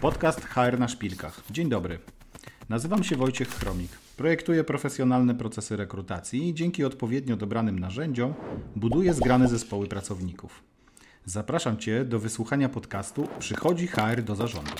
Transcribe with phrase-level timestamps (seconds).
[0.00, 1.42] Podcast HR na szpilkach.
[1.50, 1.98] Dzień dobry.
[2.68, 3.90] Nazywam się Wojciech Chromik.
[4.16, 8.34] Projektuję profesjonalne procesy rekrutacji i dzięki odpowiednio dobranym narzędziom
[8.76, 10.62] buduję zgrane zespoły pracowników.
[11.24, 14.72] Zapraszam Cię do wysłuchania podcastu Przychodzi HR do zarządu.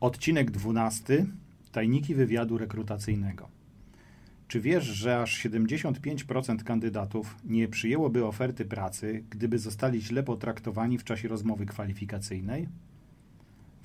[0.00, 1.26] Odcinek 12.
[1.72, 3.48] Tajniki wywiadu rekrutacyjnego.
[4.48, 11.04] Czy wiesz, że aż 75% kandydatów nie przyjęłoby oferty pracy, gdyby zostali źle potraktowani w
[11.04, 12.68] czasie rozmowy kwalifikacyjnej?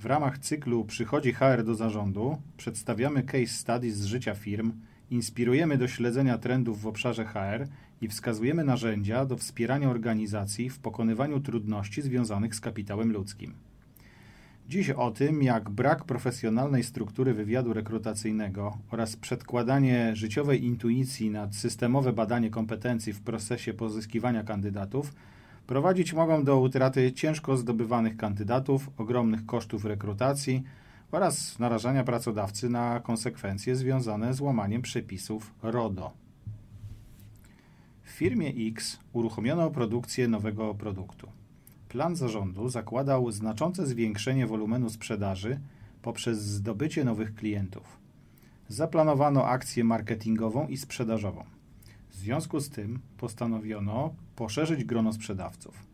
[0.02, 4.72] W ramach cyklu Przychodzi HR do zarządu przedstawiamy case studies z życia firm,
[5.10, 7.66] inspirujemy do śledzenia trendów w obszarze HR
[8.00, 13.54] i wskazujemy narzędzia do wspierania organizacji w pokonywaniu trudności związanych z kapitałem ludzkim.
[14.68, 22.12] Dziś o tym, jak brak profesjonalnej struktury wywiadu rekrutacyjnego oraz przedkładanie życiowej intuicji nad systemowe
[22.12, 25.12] badanie kompetencji w procesie pozyskiwania kandydatów
[25.66, 30.62] prowadzić mogą do utraty ciężko zdobywanych kandydatów, ogromnych kosztów rekrutacji
[31.10, 36.12] oraz narażania pracodawcy na konsekwencje związane z łamaniem przepisów RODO.
[38.02, 41.28] W firmie X uruchomiono produkcję nowego produktu.
[41.88, 45.60] Plan zarządu zakładał znaczące zwiększenie wolumenu sprzedaży
[46.02, 47.98] poprzez zdobycie nowych klientów.
[48.68, 51.44] Zaplanowano akcję marketingową i sprzedażową.
[52.12, 55.86] W związku z tym postanowiono poszerzyć grono sprzedawców.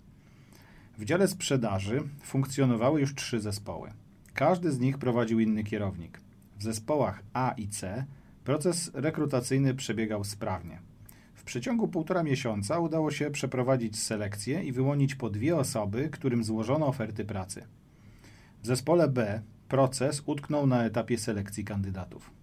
[0.99, 3.93] W dziale sprzedaży funkcjonowały już trzy zespoły.
[4.35, 6.21] Każdy z nich prowadził inny kierownik.
[6.59, 8.05] W zespołach A i C
[8.45, 10.81] proces rekrutacyjny przebiegał sprawnie.
[11.35, 16.87] W przeciągu półtora miesiąca udało się przeprowadzić selekcję i wyłonić po dwie osoby, którym złożono
[16.87, 17.67] oferty pracy.
[18.63, 22.38] W zespole B proces utknął na etapie selekcji kandydatów.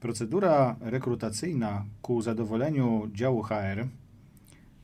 [0.00, 3.86] Procedura rekrutacyjna ku zadowoleniu działu HR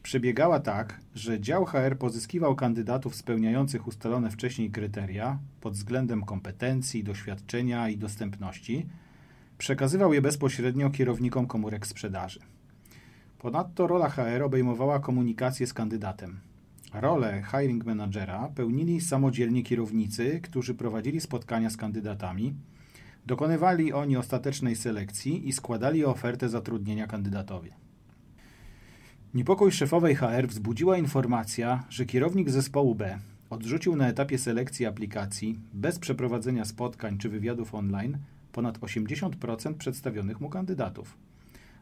[0.02, 7.88] przebiegała tak, że dział HR pozyskiwał kandydatów spełniających ustalone wcześniej kryteria pod względem kompetencji, doświadczenia
[7.88, 8.86] i dostępności,
[9.58, 12.40] przekazywał je bezpośrednio kierownikom komórek sprzedaży.
[13.38, 16.40] Ponadto rola HR obejmowała komunikację z kandydatem.
[16.94, 22.54] Rolę hiring managera pełnili samodzielnie kierownicy, którzy prowadzili spotkania z kandydatami,
[23.26, 27.70] dokonywali oni ostatecznej selekcji i składali ofertę zatrudnienia kandydatowi.
[29.34, 33.18] Niepokój szefowej HR wzbudziła informacja, że kierownik zespołu B
[33.50, 38.18] odrzucił na etapie selekcji aplikacji bez przeprowadzenia spotkań czy wywiadów online
[38.52, 41.16] ponad 80% przedstawionych mu kandydatów.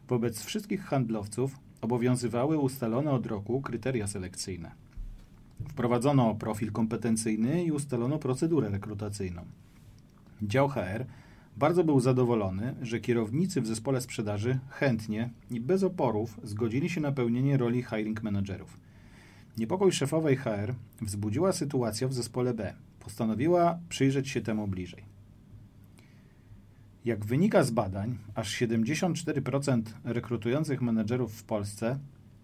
[0.07, 4.71] Wobec wszystkich handlowców obowiązywały ustalone od roku kryteria selekcyjne.
[5.69, 9.45] Wprowadzono profil kompetencyjny i ustalono procedurę rekrutacyjną.
[10.41, 11.05] Dział HR
[11.57, 17.11] bardzo był zadowolony, że kierownicy w zespole sprzedaży chętnie i bez oporów zgodzili się na
[17.11, 18.77] pełnienie roli hiring managerów.
[19.57, 22.73] Niepokój szefowej HR wzbudziła sytuacja w zespole B.
[22.99, 25.03] Postanowiła przyjrzeć się temu bliżej.
[27.05, 31.99] Jak wynika z badań, aż 74% rekrutujących menedżerów w Polsce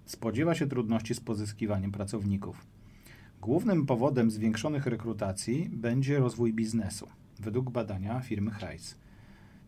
[0.06, 2.66] spodziewa się trudności z pozyskiwaniem pracowników.
[3.42, 7.08] Głównym powodem zwiększonych rekrutacji będzie rozwój biznesu,
[7.42, 8.96] według badania firmy Hayes.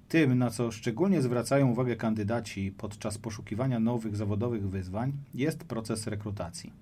[0.10, 6.74] Tym, na co szczególnie zwracają uwagę kandydaci podczas poszukiwania nowych zawodowych wyzwań, jest proces rekrutacji.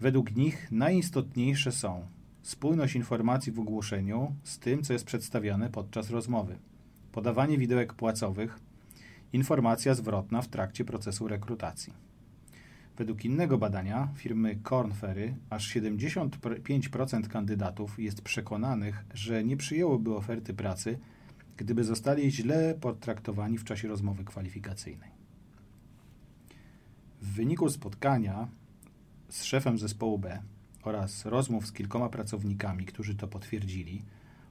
[0.00, 2.06] Według nich najistotniejsze są
[2.42, 6.56] spójność informacji w ogłoszeniu z tym, co jest przedstawiane podczas rozmowy,
[7.12, 8.60] podawanie widełek płacowych,
[9.32, 11.92] informacja zwrotna w trakcie procesu rekrutacji.
[12.96, 20.54] Według innego badania firmy Korn Ferry aż 75% kandydatów jest przekonanych, że nie przyjęłoby oferty
[20.54, 20.98] pracy,
[21.56, 25.10] gdyby zostali źle potraktowani w czasie rozmowy kwalifikacyjnej.
[27.20, 28.48] W wyniku spotkania
[29.28, 30.42] z szefem zespołu B
[30.82, 34.02] oraz rozmów z kilkoma pracownikami, którzy to potwierdzili,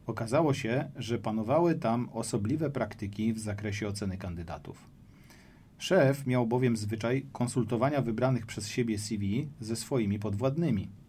[0.08, 5.00] okazało się, że panowały tam osobliwe praktyki w zakresie oceny kandydatów.
[5.81, 10.90] Szef miał bowiem zwyczaj konsultowania wybranych przez siebie CV ze swoimi podwładnymi–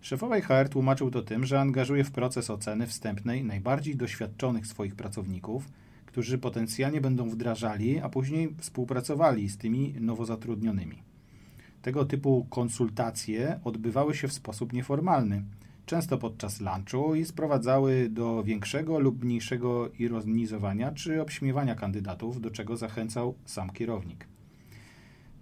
[0.00, 5.68] Szefowej HR tłumaczył to tym, że angażuje w proces oceny wstępnej najbardziej doświadczonych swoich pracowników,
[6.06, 11.02] którzy potencjalnie będą wdrażali, a później współpracowali z tymi nowo zatrudnionymi.
[11.82, 15.42] Tego typu konsultacje odbywały się w sposób nieformalny,
[15.88, 22.76] często podczas lunchu i sprowadzały do większego lub mniejszego ironizowania czy obśmiewania kandydatów, do czego
[22.76, 24.26] zachęcał sam kierownik.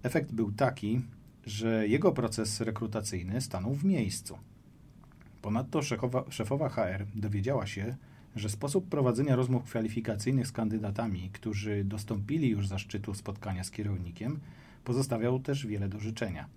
[0.03, 1.01] Efekt był taki,
[1.45, 4.37] że jego proces rekrutacyjny stanął w miejscu.
[5.41, 7.95] Ponadto szefowa, szefowa HR dowiedziała się,
[8.35, 14.39] że sposób prowadzenia rozmów kwalifikacyjnych z kandydatami, którzy dostąpili już zaszczytu spotkania z kierownikiem,
[14.83, 16.47] pozostawiał też wiele do życzenia.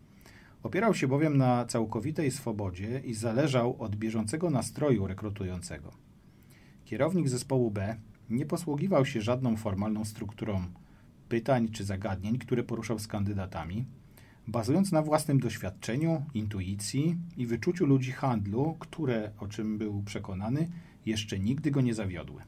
[0.63, 5.93] Opierał się bowiem na całkowitej swobodzie i zależał od bieżącego nastroju rekrutującego.
[6.85, 7.97] Kierownik zespołu B
[8.31, 10.63] nie posługiwał się żadną formalną strukturą
[11.29, 13.85] pytań czy zagadnień, które poruszał z kandydatami,
[14.49, 20.69] bazując na własnym doświadczeniu, intuicji i wyczuciu ludzi handlu, które, o czym był przekonany,
[21.07, 22.43] jeszcze nigdy go nie zawiodły.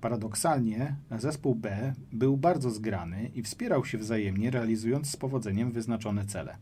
[0.00, 6.56] Paradoksalnie, zespół B był bardzo zgrany i wspierał się wzajemnie, realizując z powodzeniem wyznaczone cele.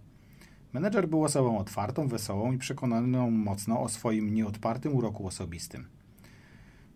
[0.73, 5.87] Menedżer był osobą otwartą, wesołą i przekonaną mocno o swoim nieodpartym uroku osobistym.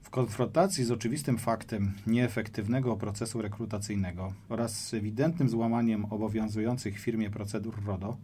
[0.02, 7.84] W konfrontacji z oczywistym faktem nieefektywnego procesu rekrutacyjnego oraz ewidentnym złamaniem obowiązujących w firmie procedur
[7.86, 8.16] RODO,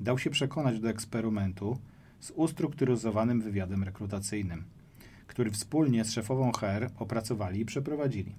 [0.00, 1.78] dał się przekonać do eksperymentu
[2.20, 4.64] z ustrukturyzowanym wywiadem rekrutacyjnym,
[5.26, 8.34] który wspólnie z szefową HR opracowali i przeprowadzili.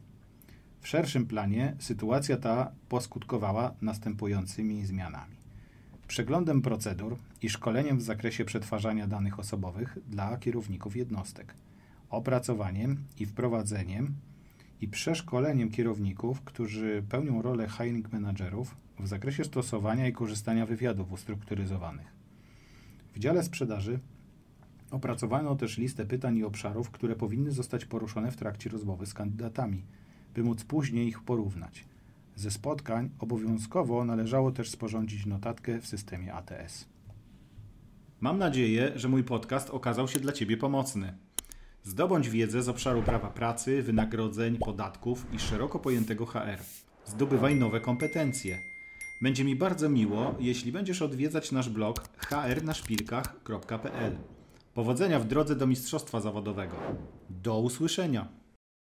[0.82, 5.45] W szerszym planie sytuacja ta poskutkowała następującymi zmianami.
[6.08, 11.54] Przeglądem procedur i szkoleniem w zakresie przetwarzania danych osobowych dla kierowników jednostek–
[12.10, 14.16] opracowaniem i wprowadzeniem
[14.82, 22.08] i przeszkoleniem kierowników, którzy pełnią rolę hiring managerów w zakresie stosowania i korzystania wywiadów ustrukturyzowanych.
[23.14, 24.00] W dziale sprzedaży
[24.92, 29.84] opracowano też listę pytań i obszarów, które powinny zostać poruszone w trakcie rozmowy z kandydatami,
[30.36, 31.86] by móc później ich porównać.
[32.36, 36.86] Ze spotkań obowiązkowo należało też sporządzić notatkę w systemie ATS.
[38.20, 41.18] Mam nadzieję, że mój podcast okazał się dla Ciebie pomocny.
[41.84, 46.60] Zdobądź wiedzę z obszaru prawa pracy, wynagrodzeń, podatków i szeroko pojętego HR.
[47.06, 48.58] Zdobywaj nowe kompetencje.
[49.22, 54.18] Będzie mi bardzo miło, jeśli będziesz odwiedzać nasz blog hrnaszpilkach.pl.
[54.74, 56.76] Powodzenia w drodze do mistrzostwa zawodowego.
[57.30, 58.45] Do usłyszenia!